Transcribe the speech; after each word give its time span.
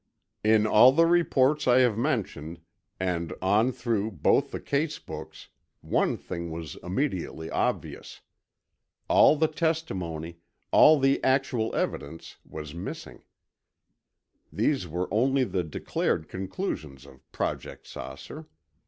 In 0.43 0.65
all 0.65 0.91
the 0.91 1.05
reports 1.05 1.67
I 1.67 1.81
have 1.81 1.95
mentioned, 1.95 2.61
and 2.99 3.33
on 3.39 3.71
through 3.71 4.09
both 4.13 4.49
the 4.49 4.59
case 4.59 4.97
books, 4.97 5.49
one 5.81 6.17
thing 6.17 6.49
was 6.49 6.75
immediately 6.81 7.51
obvious. 7.51 8.21
All 9.07 9.35
the 9.35 9.47
testimony, 9.47 10.39
all 10.71 10.97
the 10.97 11.23
actual 11.23 11.75
evidence 11.75 12.37
was 12.43 12.73
missing. 12.73 13.21
These 14.51 14.87
were 14.87 15.07
only 15.13 15.43
the 15.43 15.63
declared 15.63 16.27
conclusions 16.27 17.05
of 17.05 17.31
Project 17.31 17.85
"Saucer." 17.85 18.47